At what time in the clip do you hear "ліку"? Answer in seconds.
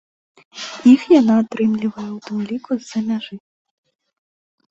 2.51-2.71